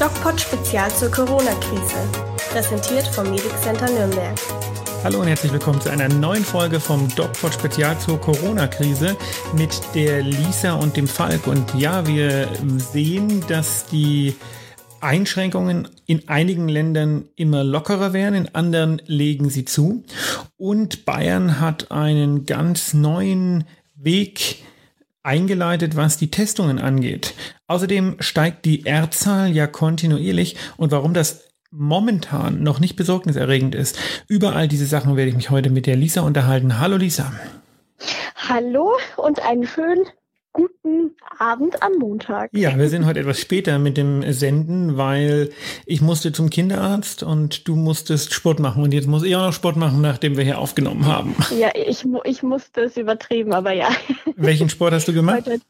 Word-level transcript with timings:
DocPod 0.00 0.40
Spezial 0.40 0.92
zur 0.92 1.08
Corona-Krise. 1.08 1.94
Präsentiert 2.50 3.06
vom 3.14 3.30
Medic 3.30 3.56
Center 3.62 3.88
Nürnberg. 3.88 4.36
Hallo 5.04 5.20
und 5.20 5.28
herzlich 5.28 5.52
willkommen 5.52 5.80
zu 5.80 5.88
einer 5.88 6.08
neuen 6.08 6.44
Folge 6.44 6.80
vom 6.80 7.08
DocPod 7.14 7.54
Spezial 7.54 7.96
zur 8.00 8.20
Corona-Krise 8.20 9.16
mit 9.54 9.80
der 9.94 10.22
Lisa 10.22 10.72
und 10.72 10.96
dem 10.96 11.06
Falk. 11.06 11.46
Und 11.46 11.72
ja, 11.76 12.04
wir 12.08 12.48
sehen, 12.92 13.44
dass 13.46 13.86
die 13.86 14.34
Einschränkungen 15.00 15.86
in 16.06 16.28
einigen 16.28 16.68
Ländern 16.68 17.26
immer 17.36 17.62
lockerer 17.62 18.12
werden, 18.12 18.34
in 18.34 18.54
anderen 18.54 19.00
legen 19.06 19.48
sie 19.48 19.64
zu. 19.64 20.02
Und 20.56 21.04
Bayern 21.04 21.60
hat 21.60 21.92
einen 21.92 22.46
ganz 22.46 22.94
neuen 22.94 23.62
Weg 23.94 24.64
eingeleitet, 25.24 25.96
was 25.96 26.16
die 26.18 26.30
Testungen 26.30 26.78
angeht. 26.78 27.34
Außerdem 27.66 28.16
steigt 28.20 28.64
die 28.64 28.86
R-Zahl 28.86 29.50
ja 29.50 29.66
kontinuierlich 29.66 30.56
und 30.76 30.92
warum 30.92 31.14
das 31.14 31.48
momentan 31.70 32.62
noch 32.62 32.78
nicht 32.78 32.94
besorgniserregend 32.94 33.74
ist. 33.74 33.98
Überall 34.28 34.68
diese 34.68 34.86
Sachen 34.86 35.16
werde 35.16 35.30
ich 35.30 35.36
mich 35.36 35.50
heute 35.50 35.70
mit 35.70 35.86
der 35.86 35.96
Lisa 35.96 36.20
unterhalten. 36.20 36.78
Hallo 36.78 36.96
Lisa. 36.96 37.32
Hallo 38.36 38.92
und 39.16 39.40
einen 39.40 39.66
schönen 39.66 40.04
guten 40.84 41.16
Abend 41.38 41.82
am 41.82 41.92
Montag. 41.98 42.50
Ja, 42.52 42.76
wir 42.78 42.88
sind 42.88 43.06
heute 43.06 43.20
etwas 43.20 43.40
später 43.40 43.78
mit 43.78 43.96
dem 43.96 44.32
Senden, 44.32 44.96
weil 44.96 45.50
ich 45.86 46.00
musste 46.00 46.30
zum 46.32 46.50
Kinderarzt 46.50 47.22
und 47.22 47.66
du 47.66 47.74
musstest 47.74 48.34
Sport 48.34 48.60
machen. 48.60 48.82
Und 48.82 48.92
jetzt 48.92 49.08
muss 49.08 49.22
ich 49.22 49.34
auch 49.34 49.46
noch 49.46 49.52
Sport 49.52 49.76
machen, 49.76 50.00
nachdem 50.02 50.36
wir 50.36 50.44
hier 50.44 50.58
aufgenommen 50.58 51.06
haben. 51.06 51.34
Ja, 51.58 51.70
ich, 51.74 52.04
ich 52.24 52.42
musste 52.42 52.82
es 52.82 52.96
übertrieben, 52.96 53.54
aber 53.54 53.72
ja. 53.72 53.88
Welchen 54.36 54.68
Sport 54.68 54.92
hast 54.92 55.08
du 55.08 55.14
gemacht? 55.14 55.46
Heute, 55.46 55.60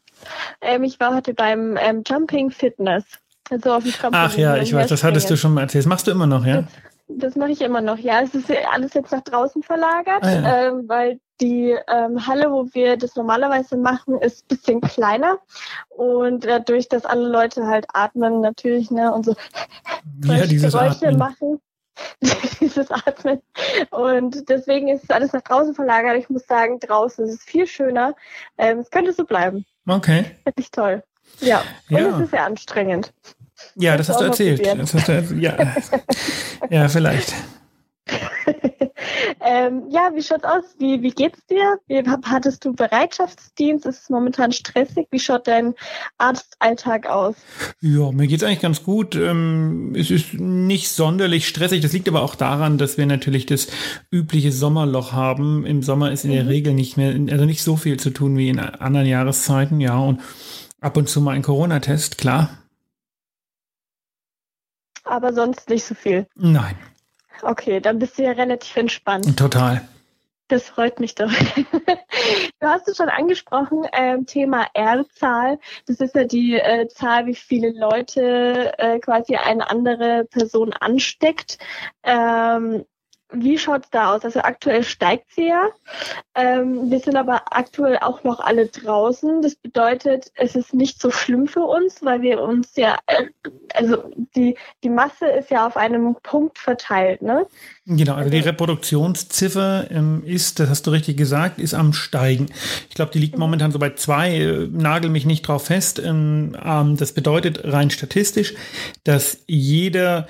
ähm, 0.60 0.82
ich 0.82 0.98
war 0.98 1.14
heute 1.14 1.32
beim 1.32 1.78
ähm, 1.80 2.02
Jumping 2.06 2.50
Fitness. 2.50 3.04
Also 3.50 3.72
auf 3.72 3.84
dem 3.84 3.92
Ach 4.10 4.36
ja, 4.36 4.56
ich 4.56 4.72
weiß, 4.72 4.88
das 4.88 5.04
hattest 5.04 5.30
du 5.30 5.36
schon 5.36 5.54
mal 5.54 5.62
erzählt. 5.62 5.84
Das 5.84 5.88
machst 5.88 6.06
du 6.06 6.10
immer 6.10 6.26
noch, 6.26 6.46
ja? 6.46 6.62
Das, 6.62 6.93
das 7.08 7.36
mache 7.36 7.50
ich 7.50 7.60
immer 7.60 7.80
noch, 7.80 7.98
ja. 7.98 8.22
Es 8.22 8.34
ist 8.34 8.50
alles 8.72 8.94
jetzt 8.94 9.12
nach 9.12 9.22
draußen 9.22 9.62
verlagert, 9.62 10.22
ah, 10.22 10.30
ja. 10.30 10.66
ähm, 10.68 10.88
weil 10.88 11.20
die 11.40 11.76
ähm, 11.88 12.26
Halle, 12.26 12.50
wo 12.50 12.66
wir 12.72 12.96
das 12.96 13.16
normalerweise 13.16 13.76
machen, 13.76 14.18
ist 14.20 14.44
ein 14.44 14.56
bisschen 14.56 14.80
kleiner. 14.80 15.38
Und 15.88 16.44
dadurch, 16.44 16.88
dass 16.88 17.04
alle 17.04 17.28
Leute 17.28 17.66
halt 17.66 17.86
atmen 17.92 18.40
natürlich, 18.40 18.90
ne, 18.90 19.12
und 19.12 19.24
so 19.24 19.34
ja, 20.24 20.46
Geräusche 20.46 21.08
Atmen. 21.08 21.18
machen. 21.18 21.60
dieses 22.60 22.90
Atmen. 22.90 23.40
Und 23.90 24.48
deswegen 24.48 24.88
ist 24.88 25.12
alles 25.12 25.32
nach 25.32 25.42
draußen 25.42 25.74
verlagert. 25.74 26.16
Ich 26.16 26.28
muss 26.28 26.46
sagen, 26.46 26.80
draußen 26.80 27.24
ist 27.24 27.34
es 27.34 27.42
viel 27.44 27.66
schöner. 27.66 28.16
Ähm, 28.58 28.80
es 28.80 28.90
könnte 28.90 29.12
so 29.12 29.24
bleiben. 29.24 29.64
Okay. 29.86 30.24
Finde 30.42 30.60
ich 30.60 30.70
toll. 30.70 31.04
Ja. 31.40 31.62
Und 31.90 31.96
ja. 31.96 32.08
es 32.08 32.24
ist 32.24 32.30
sehr 32.30 32.44
anstrengend. 32.44 33.12
Ja, 33.76 33.96
das, 33.96 34.06
das 34.06 34.16
hast 34.16 34.20
du 34.20 34.26
erzählt. 34.26 34.66
Das 34.66 34.94
hast 34.94 35.08
du, 35.08 35.34
ja. 35.34 35.56
ja, 36.70 36.88
vielleicht. 36.88 37.34
ähm, 39.40 39.84
ja, 39.90 40.10
wie 40.14 40.22
schaut's 40.22 40.44
aus? 40.44 40.64
Wie, 40.78 41.02
wie 41.02 41.10
geht's 41.10 41.44
dir? 41.46 41.78
Wie, 41.86 42.02
hattest 42.24 42.64
du 42.64 42.74
Bereitschaftsdienst? 42.74 43.86
Ist 43.86 44.02
es 44.02 44.10
momentan 44.10 44.52
stressig? 44.52 45.06
Wie 45.10 45.18
schaut 45.18 45.46
dein 45.46 45.74
Arztalltag 46.18 47.06
aus? 47.06 47.36
Ja, 47.80 48.10
mir 48.12 48.26
geht's 48.26 48.42
eigentlich 48.42 48.60
ganz 48.60 48.82
gut. 48.82 49.16
Ähm, 49.16 49.94
es 49.96 50.10
ist 50.10 50.34
nicht 50.34 50.90
sonderlich 50.90 51.48
stressig. 51.48 51.80
Das 51.80 51.92
liegt 51.92 52.08
aber 52.08 52.22
auch 52.22 52.34
daran, 52.34 52.78
dass 52.78 52.98
wir 52.98 53.06
natürlich 53.06 53.46
das 53.46 53.68
übliche 54.10 54.52
Sommerloch 54.52 55.12
haben. 55.12 55.64
Im 55.64 55.82
Sommer 55.82 56.12
ist 56.12 56.24
in 56.24 56.32
der 56.32 56.44
mhm. 56.44 56.48
Regel 56.48 56.74
nicht 56.74 56.96
mehr, 56.96 57.14
also 57.30 57.44
nicht 57.44 57.62
so 57.62 57.76
viel 57.76 57.98
zu 57.98 58.10
tun 58.10 58.36
wie 58.36 58.48
in 58.48 58.58
anderen 58.58 59.06
Jahreszeiten, 59.06 59.80
ja. 59.80 59.98
Und 59.98 60.20
ab 60.80 60.96
und 60.96 61.08
zu 61.08 61.20
mal 61.20 61.32
ein 61.32 61.42
Corona-Test, 61.42 62.18
klar. 62.18 62.50
Aber 65.14 65.32
sonst 65.32 65.68
nicht 65.68 65.84
so 65.84 65.94
viel. 65.94 66.26
Nein. 66.34 66.76
Okay, 67.42 67.78
dann 67.80 68.00
bist 68.00 68.18
du 68.18 68.24
ja 68.24 68.32
relativ 68.32 68.76
entspannt. 68.76 69.38
Total. 69.38 69.86
Das 70.48 70.64
freut 70.68 70.98
mich 70.98 71.14
doch. 71.14 71.30
Du 72.60 72.68
hast 72.68 72.88
es 72.88 72.96
schon 72.96 73.10
angesprochen, 73.10 73.84
äh, 73.92 74.22
Thema 74.24 74.66
R-Zahl. 74.72 75.58
Das 75.86 76.00
ist 76.00 76.14
ja 76.14 76.24
die 76.24 76.54
äh, 76.54 76.88
Zahl, 76.88 77.26
wie 77.26 77.34
viele 77.34 77.70
Leute 77.78 78.72
äh, 78.78 78.98
quasi 79.00 79.36
eine 79.36 79.68
andere 79.68 80.24
Person 80.30 80.72
ansteckt. 80.72 81.58
Ähm, 82.02 82.86
wie 83.32 83.58
schaut's 83.58 83.88
da 83.90 84.14
aus? 84.14 84.24
Also 84.24 84.40
aktuell 84.40 84.84
steigt 84.84 85.32
sie 85.34 85.48
ja. 85.48 85.68
Ähm, 86.34 86.90
wir 86.90 87.00
sind 87.00 87.16
aber 87.16 87.42
aktuell 87.50 87.98
auch 87.98 88.22
noch 88.24 88.40
alle 88.40 88.66
draußen. 88.66 89.42
Das 89.42 89.54
bedeutet, 89.56 90.30
es 90.34 90.54
ist 90.54 90.74
nicht 90.74 91.00
so 91.00 91.10
schlimm 91.10 91.48
für 91.48 91.62
uns, 91.62 92.02
weil 92.02 92.22
wir 92.22 92.40
uns 92.40 92.76
ja, 92.76 92.98
äh, 93.06 93.26
also 93.74 94.10
die, 94.36 94.56
die 94.82 94.88
Masse 94.88 95.26
ist 95.26 95.50
ja 95.50 95.66
auf 95.66 95.76
einem 95.76 96.16
Punkt 96.22 96.58
verteilt, 96.58 97.22
ne? 97.22 97.46
Genau, 97.86 98.14
also 98.14 98.30
die 98.30 98.38
Reproduktionsziffer 98.38 99.90
ähm, 99.90 100.22
ist, 100.24 100.60
das 100.60 100.70
hast 100.70 100.86
du 100.86 100.90
richtig 100.90 101.16
gesagt, 101.16 101.58
ist 101.58 101.74
am 101.74 101.92
Steigen. 101.92 102.46
Ich 102.88 102.94
glaube, 102.94 103.12
die 103.12 103.18
liegt 103.18 103.38
momentan 103.38 103.72
so 103.72 103.78
bei 103.78 103.90
zwei, 103.90 104.36
äh, 104.36 104.68
nagel 104.70 105.10
mich 105.10 105.26
nicht 105.26 105.42
drauf 105.42 105.66
fest. 105.66 105.98
Ähm, 105.98 106.56
ähm, 106.64 106.96
das 106.96 107.12
bedeutet 107.12 107.60
rein 107.64 107.90
statistisch, 107.90 108.54
dass 109.02 109.38
jeder 109.46 110.28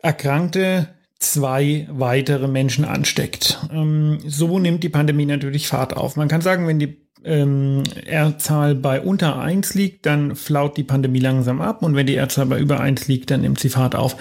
Erkrankte 0.00 0.93
zwei 1.32 1.86
weitere 1.90 2.48
Menschen 2.48 2.84
ansteckt. 2.84 3.58
Ähm, 3.72 4.18
so 4.26 4.58
nimmt 4.58 4.82
die 4.82 4.88
Pandemie 4.88 5.26
natürlich 5.26 5.68
Fahrt 5.68 5.96
auf. 5.96 6.16
Man 6.16 6.28
kann 6.28 6.40
sagen, 6.40 6.66
wenn 6.66 6.78
die 6.78 7.04
ähm, 7.24 7.82
R-Zahl 8.04 8.74
bei 8.74 9.00
unter 9.00 9.38
eins 9.38 9.74
liegt, 9.74 10.06
dann 10.06 10.36
flaut 10.36 10.76
die 10.76 10.84
Pandemie 10.84 11.20
langsam 11.20 11.60
ab 11.60 11.82
und 11.82 11.94
wenn 11.94 12.06
die 12.06 12.16
R-Zahl 12.16 12.46
bei 12.46 12.58
über 12.58 12.80
eins 12.80 13.08
liegt, 13.08 13.30
dann 13.30 13.40
nimmt 13.40 13.58
sie 13.58 13.70
Fahrt 13.70 13.94
auf. 13.94 14.16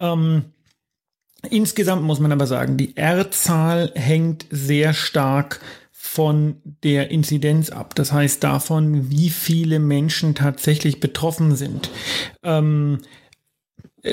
Ähm, 0.00 0.44
insgesamt 1.50 2.02
muss 2.02 2.20
man 2.20 2.32
aber 2.32 2.46
sagen, 2.46 2.76
die 2.76 2.96
R-Zahl 2.96 3.92
hängt 3.94 4.46
sehr 4.50 4.92
stark 4.92 5.60
von 5.90 6.56
der 6.84 7.10
Inzidenz 7.10 7.70
ab. 7.70 7.94
Das 7.94 8.12
heißt 8.12 8.42
davon, 8.44 9.10
wie 9.10 9.28
viele 9.30 9.78
Menschen 9.78 10.34
tatsächlich 10.34 11.00
betroffen 11.00 11.56
sind. 11.56 11.90
Ähm, 12.42 13.00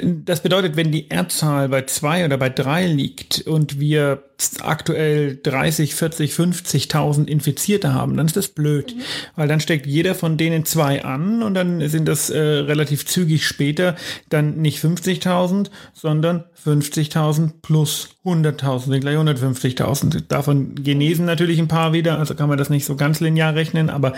das 0.02 0.42
bedeutet, 0.42 0.76
wenn 0.76 0.92
die 0.92 1.10
R-Zahl 1.10 1.70
bei 1.70 1.84
zwei 1.84 2.26
oder 2.26 2.38
bei 2.38 2.50
drei 2.50 2.88
liegt 2.88 3.42
und 3.42 3.80
wir 3.80 4.24
aktuell 4.62 5.40
30, 5.42 5.96
40, 5.96 6.34
50.000 6.34 7.28
Infizierte 7.28 7.94
haben, 7.94 8.18
dann 8.18 8.26
ist 8.26 8.36
das 8.36 8.48
blöd, 8.48 8.96
mhm. 8.96 9.02
weil 9.36 9.48
dann 9.48 9.60
steckt 9.60 9.86
jeder 9.86 10.16
von 10.16 10.38
denen 10.38 10.66
zwei 10.66 11.04
an 11.04 11.44
und 11.44 11.54
dann 11.54 11.88
sind 11.90 12.08
das 12.08 12.30
äh, 12.30 12.40
relativ 12.40 13.06
zügig 13.06 13.46
später 13.46 13.96
dann 14.30 14.58
nicht 14.58 14.84
50.000, 14.84 15.70
sondern 15.94 16.44
50.000 16.66 17.52
plus 17.62 18.10
100.000, 18.26 18.86
sind 18.86 19.02
gleich 19.02 19.18
150.000. 19.18 20.24
Davon 20.30 20.76
genesen 20.76 21.26
natürlich 21.26 21.60
ein 21.60 21.68
paar 21.68 21.92
wieder, 21.92 22.20
also 22.20 22.36
kann 22.36 22.48
man 22.48 22.58
das 22.58 22.70
nicht 22.70 22.86
so 22.86 22.96
ganz 22.96 23.20
linear 23.20 23.54
rechnen, 23.54 23.90
aber 23.90 24.14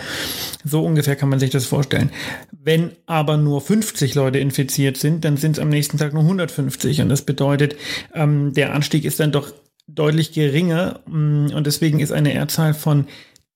so 0.64 0.84
ungefähr 0.84 1.16
kann 1.16 1.28
man 1.28 1.40
sich 1.40 1.50
das 1.50 1.66
vorstellen. 1.66 2.10
Wenn 2.52 2.92
aber 3.06 3.36
nur 3.36 3.60
50 3.60 4.14
Leute 4.14 4.38
infiziert 4.38 4.96
sind, 4.96 5.24
dann 5.24 5.36
sind 5.36 5.52
es 5.52 5.58
am 5.58 5.68
nächsten 5.68 5.98
Tag 5.98 6.12
nur 6.12 6.22
150 6.22 7.00
und 7.00 7.08
das 7.08 7.22
bedeutet, 7.22 7.76
ähm, 8.14 8.52
der 8.54 8.74
Anstieg 8.74 9.04
ist 9.04 9.18
dann 9.18 9.32
doch 9.32 9.52
deutlich 9.86 10.32
geringer 10.32 11.00
mm, 11.06 11.52
und 11.54 11.66
deswegen 11.66 12.00
ist 12.00 12.12
eine 12.12 12.34
R-Zahl 12.34 12.74
von 12.74 13.06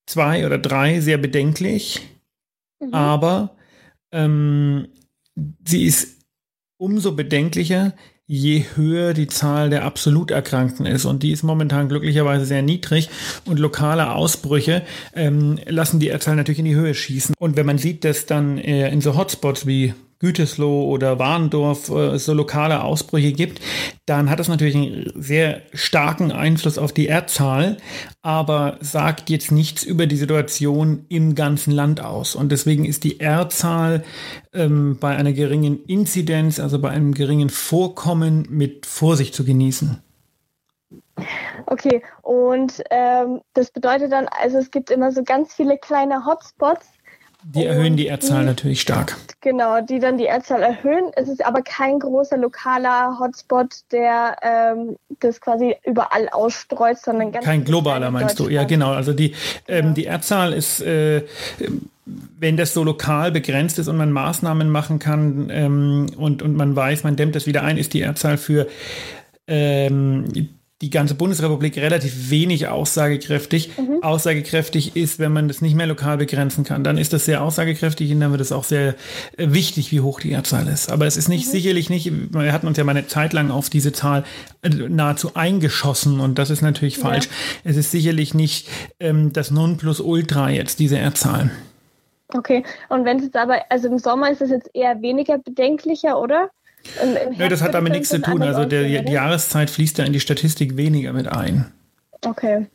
zwei 0.06 0.46
oder 0.46 0.58
drei 0.58 1.00
sehr 1.00 1.18
bedenklich, 1.18 2.00
mhm. 2.80 2.94
aber 2.94 3.56
ähm, 4.12 4.88
sie 5.64 5.84
ist 5.84 6.20
umso 6.76 7.12
bedenklicher, 7.12 7.94
je 8.26 8.64
höher 8.76 9.12
die 9.12 9.26
Zahl 9.26 9.70
der 9.70 9.84
absolut 9.84 10.30
Erkrankten 10.30 10.86
ist. 10.86 11.04
Und 11.04 11.24
die 11.24 11.32
ist 11.32 11.42
momentan 11.42 11.88
glücklicherweise 11.88 12.44
sehr 12.44 12.62
niedrig. 12.62 13.10
Und 13.44 13.58
lokale 13.58 14.12
Ausbrüche 14.12 14.82
ähm, 15.14 15.58
lassen 15.66 15.98
die 15.98 16.10
R-Zahl 16.10 16.36
natürlich 16.36 16.60
in 16.60 16.64
die 16.64 16.76
Höhe 16.76 16.94
schießen. 16.94 17.34
Und 17.38 17.56
wenn 17.56 17.66
man 17.66 17.78
sieht, 17.78 18.04
dass 18.04 18.26
dann 18.26 18.58
äh, 18.58 18.88
in 18.90 19.00
so 19.00 19.16
Hotspots 19.16 19.66
wie 19.66 19.94
Gütersloh 20.20 20.84
oder 20.84 21.18
Warndorf 21.18 21.88
äh, 21.88 22.18
so 22.18 22.34
lokale 22.34 22.84
Ausbrüche 22.84 23.32
gibt, 23.32 23.60
dann 24.06 24.30
hat 24.30 24.38
das 24.38 24.48
natürlich 24.48 24.76
einen 24.76 25.12
sehr 25.16 25.62
starken 25.72 26.30
Einfluss 26.30 26.78
auf 26.78 26.92
die 26.92 27.06
Erdzahl, 27.06 27.78
aber 28.22 28.76
sagt 28.80 29.30
jetzt 29.30 29.50
nichts 29.50 29.82
über 29.82 30.06
die 30.06 30.16
Situation 30.16 31.06
im 31.08 31.34
ganzen 31.34 31.72
Land 31.72 32.00
aus. 32.02 32.36
Und 32.36 32.52
deswegen 32.52 32.84
ist 32.84 33.02
die 33.04 33.18
Erdzahl 33.18 34.04
ähm, 34.52 34.98
bei 35.00 35.16
einer 35.16 35.32
geringen 35.32 35.84
Inzidenz, 35.86 36.60
also 36.60 36.78
bei 36.78 36.90
einem 36.90 37.14
geringen 37.14 37.48
Vorkommen 37.48 38.46
mit 38.50 38.86
Vorsicht 38.86 39.34
zu 39.34 39.44
genießen. 39.44 40.02
Okay, 41.66 42.02
und 42.22 42.82
ähm, 42.90 43.40
das 43.54 43.70
bedeutet 43.70 44.12
dann, 44.12 44.28
also 44.28 44.58
es 44.58 44.70
gibt 44.70 44.90
immer 44.90 45.12
so 45.12 45.22
ganz 45.22 45.54
viele 45.54 45.78
kleine 45.78 46.24
Hotspots, 46.26 46.86
Die 47.42 47.64
erhöhen 47.64 47.96
die 47.96 48.06
Erdzahl 48.06 48.44
natürlich 48.44 48.80
stark. 48.80 49.16
Genau, 49.40 49.80
die 49.80 49.98
dann 49.98 50.18
die 50.18 50.24
Erdzahl 50.24 50.62
erhöhen. 50.62 51.10
Es 51.16 51.28
ist 51.28 51.44
aber 51.44 51.62
kein 51.62 51.98
großer 51.98 52.36
lokaler 52.36 53.18
Hotspot, 53.18 53.68
der 53.92 54.36
ähm, 54.42 54.96
das 55.20 55.40
quasi 55.40 55.74
überall 55.84 56.28
ausstreut, 56.28 56.98
sondern 56.98 57.32
ganz 57.32 57.44
kein 57.44 57.64
globaler 57.64 58.10
meinst 58.10 58.38
du? 58.38 58.48
Ja, 58.48 58.64
genau. 58.64 58.92
Also 58.92 59.12
die 59.12 59.34
ähm, 59.68 59.86
ja. 59.86 59.92
die 59.92 60.04
Erdzahl 60.04 60.52
ist 60.52 60.82
äh, 60.82 61.22
wenn 62.38 62.56
das 62.56 62.74
so 62.74 62.82
lokal 62.82 63.30
begrenzt 63.30 63.78
ist 63.78 63.88
und 63.88 63.96
man 63.96 64.12
Maßnahmen 64.12 64.68
machen 64.68 64.98
kann 64.98 65.48
ähm, 65.50 66.06
und, 66.16 66.42
und 66.42 66.56
man 66.56 66.74
weiß, 66.74 67.04
man 67.04 67.16
dämmt 67.16 67.36
das 67.36 67.46
wieder 67.46 67.62
ein, 67.62 67.76
ist 67.76 67.92
die 67.94 68.00
Erdzahl 68.00 68.36
für 68.36 68.66
ähm, 69.46 70.24
die 70.80 70.88
ganze 70.88 71.14
Bundesrepublik 71.14 71.76
relativ 71.76 72.30
wenig 72.30 72.68
aussagekräftig. 72.68 73.76
Mhm. 73.76 74.02
Aussagekräftig 74.02 74.96
ist, 74.96 75.18
wenn 75.18 75.32
man 75.32 75.46
das 75.46 75.60
nicht 75.60 75.74
mehr 75.74 75.86
lokal 75.86 76.16
begrenzen 76.16 76.64
kann, 76.64 76.84
dann 76.84 76.96
ist 76.96 77.12
das 77.12 77.26
sehr 77.26 77.42
aussagekräftig 77.42 78.10
und 78.12 78.20
dann 78.20 78.30
wird 78.30 78.40
es 78.40 78.50
auch 78.50 78.64
sehr 78.64 78.94
äh, 79.36 79.48
wichtig, 79.52 79.92
wie 79.92 80.00
hoch 80.00 80.20
die 80.20 80.30
Erdzahl 80.30 80.66
ist. 80.68 80.90
Aber 80.90 81.06
es 81.06 81.18
ist 81.18 81.28
nicht 81.28 81.46
mhm. 81.46 81.50
sicherlich 81.50 81.90
nicht, 81.90 82.10
wir 82.32 82.52
hatten 82.52 82.66
uns 82.66 82.78
ja 82.78 82.84
mal 82.84 82.96
eine 82.96 83.06
Zeit 83.06 83.34
lang 83.34 83.50
auf 83.50 83.68
diese 83.68 83.92
Zahl 83.92 84.24
äh, 84.62 84.70
nahezu 84.70 85.34
eingeschossen 85.34 86.18
und 86.18 86.38
das 86.38 86.48
ist 86.48 86.62
natürlich 86.62 86.96
falsch. 86.96 87.26
Ja. 87.26 87.70
Es 87.70 87.76
ist 87.76 87.90
sicherlich 87.90 88.32
nicht 88.32 88.66
ähm, 89.00 89.34
das 89.34 89.50
Nonplusultra 89.50 90.48
jetzt, 90.48 90.78
diese 90.78 90.96
Erdzahl. 90.96 91.50
Okay, 92.32 92.64
und 92.88 93.04
wenn 93.04 93.18
es 93.18 93.24
jetzt 93.24 93.36
aber, 93.36 93.60
also 93.68 93.88
im 93.88 93.98
Sommer 93.98 94.30
ist 94.30 94.40
es 94.40 94.50
jetzt 94.50 94.70
eher 94.72 95.02
weniger 95.02 95.38
bedenklicher, 95.38 96.18
oder? 96.18 96.50
Nö, 97.36 97.48
das 97.48 97.62
hat 97.62 97.74
damit 97.74 97.92
nichts 97.92 98.08
zu 98.08 98.20
tun. 98.20 98.42
Also 98.42 98.64
der, 98.64 99.02
die 99.02 99.12
Jahreszeit 99.12 99.70
fließt 99.70 99.98
ja 99.98 100.04
in 100.04 100.12
die 100.12 100.20
Statistik 100.20 100.76
weniger 100.76 101.12
mit 101.12 101.28
ein. 101.28 101.72
Okay. 102.24 102.66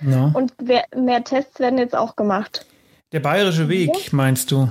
No. 0.00 0.30
Und 0.34 0.52
wer, 0.58 0.84
mehr 0.96 1.22
Tests 1.22 1.60
werden 1.60 1.78
jetzt 1.78 1.96
auch 1.96 2.16
gemacht. 2.16 2.66
Der 3.12 3.20
bayerische 3.20 3.68
Weg, 3.68 4.12
meinst 4.12 4.50
du? 4.50 4.68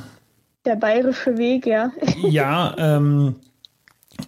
Der 0.65 0.75
bayerische 0.75 1.37
Weg, 1.37 1.65
ja. 1.65 1.91
ja, 2.23 2.75
ähm, 2.77 3.35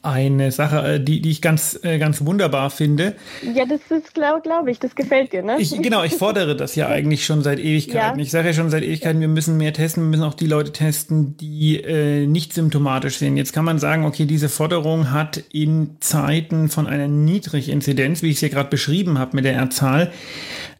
eine 0.01 0.51
Sache, 0.51 0.95
äh, 0.95 1.00
die, 1.00 1.22
die 1.22 1.31
ich 1.31 1.42
ganz, 1.42 1.80
äh, 1.84 2.00
ganz 2.00 2.25
wunderbar 2.25 2.69
finde. 2.69 3.16
Ja, 3.54 3.66
das 3.66 3.80
ist, 3.90 4.13
glaube 4.13 4.42
glaub 4.42 4.68
ich, 4.68 4.80
das 4.80 4.95
gefällt 4.95 5.34
dir, 5.34 5.44
ne? 5.44 5.57
Ich, 5.60 5.80
genau, 5.81 6.04
ich 6.04 6.16
fordere 6.16 6.56
das 6.56 6.75
ja 6.75 6.88
eigentlich 6.88 7.25
schon 7.25 7.44
seit 7.44 7.60
Ewigkeiten. 7.60 8.19
Ja. 8.19 8.24
Ich 8.24 8.31
sage 8.31 8.48
ja 8.48 8.54
schon 8.54 8.69
seit 8.69 8.84
Ewigkeiten, 8.84 9.22
wir 9.22 9.28
müssen 9.28 9.57
mehr 9.57 9.74
testen, 9.74 10.04
wir 10.04 10.10
müssen 10.10 10.24
auch 10.24 10.34
die 10.34 10.48
Leute 10.48 10.72
testen, 10.72 11.38
die 11.38 11.78
äh, 11.78 12.25
nicht 12.25 12.54
symptomatisch 12.54 13.18
sind. 13.18 13.38
Jetzt 13.38 13.54
kann 13.54 13.66
man 13.66 13.80
sagen, 13.80 14.06
okay, 14.06 14.25
diese 14.25 14.50
Forderung 14.50 15.12
hat 15.12 15.38
in 15.51 15.98
Zeiten 16.00 16.69
von 16.69 16.88
einer 16.88 17.07
Niedriginzidenz, 17.07 18.24
wie 18.24 18.30
ich 18.30 18.36
es 18.36 18.42
ja 18.42 18.50
gerade 18.50 18.69
beschrieben 18.69 19.19
habe 19.19 19.36
mit 19.36 19.46
der 19.46 19.54
R-Zahl, 19.54 20.12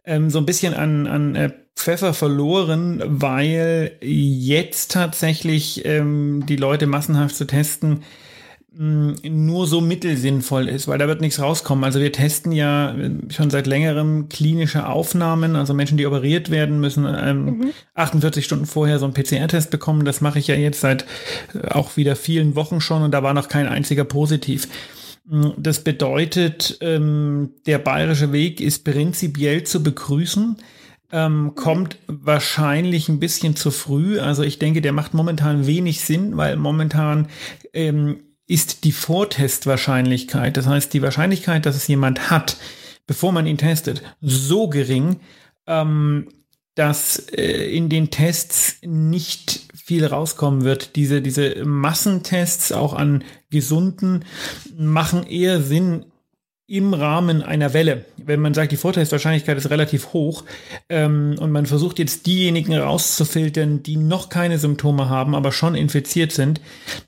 ähm, 0.04 0.30
so 0.30 0.38
ein 0.38 0.46
bisschen 0.46 0.74
an, 0.74 1.06
an 1.06 1.34
äh, 1.34 1.50
Pfeffer 1.76 2.14
verloren, 2.14 3.02
weil 3.04 3.92
jetzt 4.00 4.92
tatsächlich 4.92 5.84
ähm, 5.84 6.44
die 6.48 6.56
Leute 6.56 6.86
massenhaft 6.86 7.34
zu 7.34 7.46
testen, 7.46 8.04
nur 8.76 9.66
so 9.68 9.80
mittelsinnvoll 9.80 10.68
ist, 10.68 10.88
weil 10.88 10.98
da 10.98 11.06
wird 11.06 11.20
nichts 11.20 11.40
rauskommen. 11.40 11.84
Also 11.84 12.00
wir 12.00 12.10
testen 12.10 12.50
ja 12.50 12.94
schon 13.28 13.50
seit 13.50 13.68
längerem 13.68 14.28
klinische 14.28 14.88
Aufnahmen, 14.88 15.54
also 15.54 15.74
Menschen, 15.74 15.96
die 15.96 16.06
operiert 16.06 16.50
werden, 16.50 16.80
müssen 16.80 17.06
ähm, 17.06 17.44
mhm. 17.44 17.70
48 17.94 18.44
Stunden 18.44 18.66
vorher 18.66 18.98
so 18.98 19.04
einen 19.04 19.14
PCR-Test 19.14 19.70
bekommen. 19.70 20.04
Das 20.04 20.20
mache 20.20 20.40
ich 20.40 20.48
ja 20.48 20.56
jetzt 20.56 20.80
seit 20.80 21.06
äh, 21.54 21.68
auch 21.68 21.96
wieder 21.96 22.16
vielen 22.16 22.56
Wochen 22.56 22.80
schon 22.80 23.02
und 23.02 23.12
da 23.12 23.22
war 23.22 23.32
noch 23.32 23.48
kein 23.48 23.68
einziger 23.68 24.04
positiv. 24.04 24.68
Das 25.56 25.82
bedeutet, 25.82 26.78
ähm, 26.80 27.52
der 27.66 27.78
bayerische 27.78 28.32
Weg 28.32 28.60
ist 28.60 28.84
prinzipiell 28.84 29.64
zu 29.64 29.82
begrüßen. 29.82 30.56
Ähm, 31.12 31.52
kommt 31.54 31.96
wahrscheinlich 32.08 33.08
ein 33.08 33.20
bisschen 33.20 33.54
zu 33.54 33.70
früh. 33.70 34.18
Also 34.18 34.42
ich 34.42 34.58
denke, 34.58 34.82
der 34.82 34.92
macht 34.92 35.14
momentan 35.14 35.66
wenig 35.66 36.00
Sinn, 36.00 36.36
weil 36.36 36.56
momentan 36.56 37.28
ähm, 37.72 38.18
ist 38.46 38.84
die 38.84 38.92
Vortestwahrscheinlichkeit, 38.92 40.56
das 40.56 40.66
heißt 40.66 40.92
die 40.92 41.02
Wahrscheinlichkeit, 41.02 41.66
dass 41.66 41.76
es 41.76 41.86
jemand 41.86 42.30
hat, 42.30 42.56
bevor 43.06 43.32
man 43.32 43.46
ihn 43.46 43.58
testet, 43.58 44.02
so 44.20 44.68
gering, 44.68 45.20
ähm, 45.66 46.28
dass 46.74 47.18
äh, 47.30 47.74
in 47.74 47.88
den 47.88 48.10
Tests 48.10 48.76
nicht 48.82 49.60
viel 49.74 50.04
rauskommen 50.06 50.64
wird. 50.64 50.96
Diese, 50.96 51.22
diese 51.22 51.64
Massentests 51.64 52.72
auch 52.72 52.94
an 52.94 53.22
Gesunden 53.50 54.24
machen 54.76 55.26
eher 55.26 55.62
Sinn 55.62 56.06
im 56.66 56.94
Rahmen 56.94 57.42
einer 57.42 57.74
Welle, 57.74 58.06
wenn 58.16 58.40
man 58.40 58.54
sagt, 58.54 58.72
die 58.72 58.78
Vorteilswahrscheinlichkeit 58.78 59.58
ist 59.58 59.68
relativ 59.68 60.14
hoch 60.14 60.44
ähm, 60.88 61.34
und 61.38 61.52
man 61.52 61.66
versucht 61.66 61.98
jetzt 61.98 62.26
diejenigen 62.26 62.74
rauszufiltern, 62.74 63.82
die 63.82 63.98
noch 63.98 64.30
keine 64.30 64.58
Symptome 64.58 65.10
haben, 65.10 65.34
aber 65.34 65.52
schon 65.52 65.74
infiziert 65.74 66.32
sind, 66.32 66.62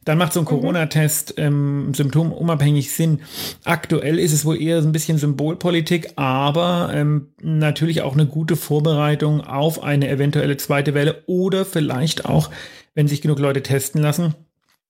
dann 0.05 0.19
macht 0.19 0.35
so 0.35 0.41
ein 0.41 0.45
mhm. 0.45 0.49
Corona-Test 0.49 1.35
ähm, 1.39 1.95
symptomunabhängig 1.95 2.93
Sinn. 2.93 3.21
Aktuell 3.65 4.19
ist 4.19 4.35
es 4.35 4.45
wohl 4.45 4.61
eher 4.61 4.83
so 4.83 4.89
ein 4.89 4.93
bisschen 4.93 5.17
Symbolpolitik, 5.17 6.13
aber 6.17 6.91
ähm, 6.93 7.29
natürlich 7.41 8.03
auch 8.03 8.13
eine 8.13 8.27
gute 8.27 8.57
Vorbereitung 8.57 9.41
auf 9.41 9.83
eine 9.83 10.11
eventuelle 10.11 10.59
zweite 10.59 10.93
Welle 10.93 11.23
oder 11.27 11.65
vielleicht 11.65 12.27
auch, 12.27 12.51
wenn 12.95 13.09
sich 13.09 13.23
genug 13.23 13.39
Leute 13.39 13.63
testen 13.63 14.03
lassen, 14.03 14.35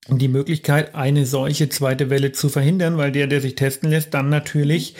die 0.09 0.29
Möglichkeit, 0.29 0.95
eine 0.95 1.25
solche 1.25 1.67
zweite 1.69 2.09
Welle 2.09 2.31
zu 2.31 2.47
verhindern, 2.47 2.97
weil 2.97 3.11
der, 3.11 3.27
der 3.27 3.41
sich 3.41 3.55
testen 3.55 3.89
lässt, 3.89 4.13
dann 4.13 4.29
natürlich 4.29 4.95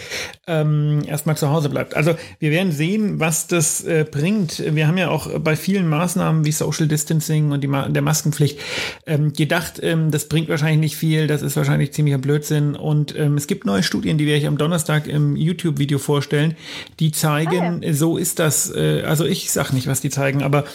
ähm, 0.47 1.01
erstmal 1.07 1.37
zu 1.37 1.49
Hause 1.49 1.69
bleibt. 1.69 1.95
Also 1.95 2.15
wir 2.39 2.51
werden 2.51 2.73
sehen, 2.73 3.19
was 3.19 3.47
das 3.47 3.83
äh, 3.85 4.05
bringt. 4.09 4.61
Wir 4.75 4.87
haben 4.87 4.97
ja 4.97 5.09
auch 5.09 5.39
bei 5.39 5.55
vielen 5.55 5.87
Maßnahmen 5.87 6.43
wie 6.43 6.51
Social 6.51 6.87
Distancing 6.87 7.51
und 7.51 7.61
die 7.61 7.67
Ma 7.67 7.87
der 7.87 8.01
Maskenpflicht 8.01 8.59
ähm, 9.05 9.31
gedacht, 9.31 9.79
ähm, 9.81 10.11
das 10.11 10.27
bringt 10.27 10.49
wahrscheinlich 10.49 10.79
nicht 10.79 10.97
viel, 10.97 11.27
das 11.27 11.41
ist 11.41 11.55
wahrscheinlich 11.55 11.93
ziemlicher 11.93 12.17
Blödsinn. 12.17 12.75
Und 12.75 13.17
ähm, 13.17 13.37
es 13.37 13.47
gibt 13.47 13.65
neue 13.65 13.83
Studien, 13.83 14.17
die 14.17 14.25
werde 14.25 14.39
ich 14.39 14.47
am 14.47 14.57
Donnerstag 14.57 15.07
im 15.07 15.37
YouTube-Video 15.37 15.99
vorstellen, 15.99 16.55
die 16.99 17.11
zeigen, 17.11 17.81
ah, 17.81 17.85
ja. 17.85 17.93
so 17.93 18.17
ist 18.17 18.39
das. 18.39 18.75
Äh, 18.75 19.03
also 19.05 19.23
ich 19.23 19.51
sag 19.51 19.71
nicht, 19.71 19.87
was 19.87 20.01
die 20.01 20.09
zeigen, 20.09 20.43
aber 20.43 20.65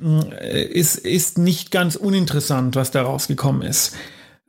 äh, 0.00 0.78
es 0.78 0.96
ist 0.96 1.36
nicht 1.36 1.70
ganz 1.70 1.96
uninteressant, 1.96 2.74
was 2.74 2.90
da 2.90 3.02
rausgekommen 3.02 3.60
ist. 3.60 3.71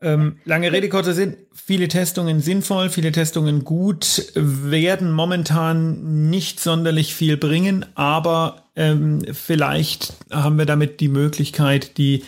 Ähm, 0.02 0.38
lange 0.44 0.72
Rede, 0.72 0.90
kurzer 0.90 1.14
Sinn. 1.14 1.38
Viele 1.54 1.88
Testungen 1.88 2.42
sinnvoll, 2.42 2.90
viele 2.90 3.14
Testungen 3.14 3.64
gut, 3.64 4.32
werden 4.36 5.14
momentan 5.14 6.30
nicht 6.30 6.60
sonderlich 6.60 7.16
viel 7.16 7.38
bringen, 7.38 7.86
aber 7.96 8.66
ähm, 8.76 9.22
vielleicht 9.32 10.14
haben 10.30 10.58
wir 10.58 10.66
damit 10.66 11.00
die 11.00 11.08
Möglichkeit, 11.08 11.98
die 11.98 12.24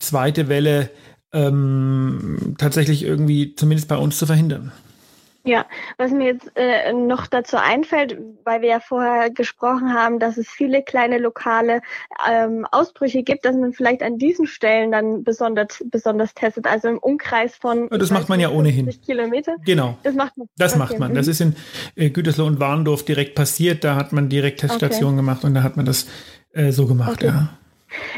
zweite 0.00 0.48
Welle 0.48 0.90
ähm, 1.32 2.56
tatsächlich 2.58 3.04
irgendwie 3.04 3.54
zumindest 3.54 3.88
bei 3.88 3.96
uns 3.96 4.18
zu 4.18 4.26
verhindern. 4.26 4.72
Ja, 5.46 5.66
was 5.98 6.10
mir 6.10 6.24
jetzt 6.24 6.50
äh, 6.54 6.90
noch 6.94 7.26
dazu 7.26 7.58
einfällt, 7.58 8.16
weil 8.44 8.62
wir 8.62 8.68
ja 8.70 8.80
vorher 8.80 9.28
gesprochen 9.30 9.92
haben, 9.92 10.18
dass 10.18 10.38
es 10.38 10.48
viele 10.48 10.82
kleine 10.82 11.18
lokale 11.18 11.82
ähm, 12.26 12.66
Ausbrüche 12.70 13.22
gibt, 13.22 13.44
dass 13.44 13.54
man 13.54 13.74
vielleicht 13.74 14.02
an 14.02 14.16
diesen 14.16 14.46
Stellen 14.46 14.90
dann 14.90 15.22
besonders 15.22 15.84
besonders 15.90 16.32
testet, 16.32 16.66
also 16.66 16.88
im 16.88 16.98
Umkreis 16.98 17.56
von 17.56 17.90
das 17.90 18.10
macht 18.10 18.30
man 18.30 18.40
ja 18.40 18.50
ohnehin 18.50 18.88
Kilometer. 19.02 19.56
Genau. 19.66 19.98
Das 20.02 20.14
macht 20.14 20.36
man. 20.38 20.48
Das 20.56 20.72
okay. 20.72 20.78
macht 20.78 20.98
man. 20.98 21.14
Das 21.14 21.28
ist 21.28 21.42
in 21.42 21.54
äh, 21.94 22.08
Gütersloh 22.08 22.46
und 22.46 22.58
Warndorf 22.58 23.04
direkt 23.04 23.34
passiert. 23.34 23.84
Da 23.84 23.96
hat 23.96 24.12
man 24.12 24.30
direkt 24.30 24.60
Teststationen 24.60 25.14
okay. 25.14 25.26
gemacht 25.26 25.44
und 25.44 25.54
da 25.54 25.62
hat 25.62 25.76
man 25.76 25.84
das 25.84 26.06
äh, 26.52 26.72
so 26.72 26.86
gemacht. 26.86 27.22
Okay. 27.22 27.26
Ja. 27.26 27.48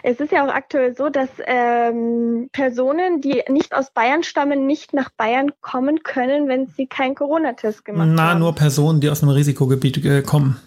Es 0.03 0.21
ist 0.21 0.33
ja 0.33 0.47
auch 0.47 0.53
aktuell 0.53 0.97
so, 0.97 1.09
dass 1.09 1.29
ähm, 1.47 2.49
Personen, 2.53 3.21
die 3.21 3.43
nicht 3.49 3.75
aus 3.75 3.91
Bayern 3.91 4.23
stammen, 4.23 4.67
nicht 4.67 4.93
nach 4.93 5.11
Bayern 5.11 5.53
kommen 5.61 6.03
können, 6.03 6.49
wenn 6.49 6.67
sie 6.67 6.87
keinen 6.87 7.15
Corona-Test 7.15 7.85
gemacht 7.85 8.09
Na, 8.13 8.23
haben. 8.23 8.39
Na, 8.39 8.39
nur 8.39 8.55
Personen, 8.55 9.01
die 9.01 9.11
aus 9.11 9.23
einem 9.23 9.33
Risikogebiet 9.33 10.05
äh, 10.05 10.23
kommen. 10.23 10.61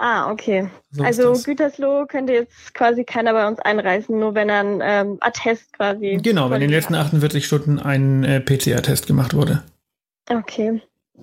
Ah, 0.00 0.30
okay. 0.30 0.68
So 0.92 1.02
also 1.02 1.32
Gütersloh 1.32 2.06
könnte 2.06 2.32
jetzt 2.32 2.72
quasi 2.72 3.04
keiner 3.04 3.32
bei 3.32 3.48
uns 3.48 3.58
einreisen, 3.58 4.20
nur 4.20 4.34
wenn 4.34 4.48
er 4.48 4.60
ein 4.60 4.80
ähm, 4.82 5.18
Attest 5.20 5.72
quasi. 5.72 6.20
Genau, 6.22 6.50
wenn 6.50 6.62
in 6.62 6.68
den 6.68 6.70
letzten 6.70 6.94
48 6.94 7.44
Stunden 7.44 7.80
ein 7.80 8.22
äh, 8.22 8.40
PCR-Test 8.40 9.08
gemacht 9.08 9.34
wurde. 9.34 9.64
Okay, 10.30 10.80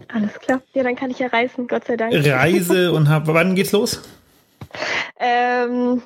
alles 0.09 0.33
klar. 0.39 0.61
Ja, 0.73 0.83
dann 0.83 0.95
kann 0.97 1.09
ich 1.09 1.19
ja 1.19 1.27
reisen, 1.27 1.67
Gott 1.67 1.85
sei 1.85 1.95
Dank. 1.95 2.13
Reise 2.13 2.91
und 2.91 3.07
hab. 3.07 3.27
Wann 3.27 3.55
geht's 3.55 3.71
los? 3.71 4.01
Ähm, 5.17 6.01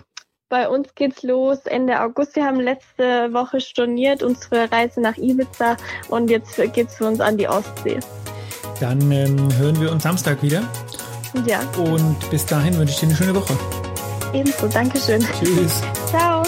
bei 0.49 0.67
uns 0.67 0.93
geht's 0.95 1.23
los 1.23 1.59
Ende 1.65 2.01
August. 2.01 2.35
Wir 2.35 2.45
haben 2.45 2.59
letzte 2.59 3.31
Woche 3.33 3.61
storniert 3.61 4.23
unsere 4.23 4.71
Reise 4.71 4.99
nach 4.99 5.17
Ibiza 5.17 5.77
und 6.09 6.29
jetzt 6.29 6.55
geht's 6.73 6.95
für 6.95 7.05
uns 7.05 7.21
an 7.21 7.37
die 7.37 7.47
Ostsee. 7.47 7.99
Dann 8.79 9.11
ähm, 9.11 9.49
hören 9.57 9.79
wir 9.79 9.91
uns 9.91 10.03
Samstag 10.03 10.41
wieder. 10.41 10.63
Ja. 11.45 11.59
Und 11.77 12.17
bis 12.31 12.45
dahin 12.45 12.77
wünsche 12.77 12.93
ich 12.93 12.99
dir 12.99 13.07
eine 13.07 13.15
schöne 13.15 13.35
Woche. 13.35 13.57
Ebenso, 14.33 14.67
Dankeschön. 14.67 15.25
Tschüss. 15.39 15.81
Ciao. 16.07 16.43